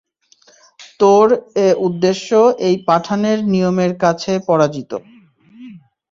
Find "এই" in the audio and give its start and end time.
2.67-2.75